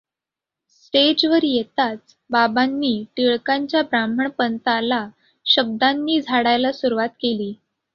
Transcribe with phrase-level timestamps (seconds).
[0.75, 5.07] स्टेजवर येताच बाबांनी टिळकांच्या ब्राह्मण पंथाला
[5.45, 7.53] शब्दांनी झाडायला सुरुवात केली.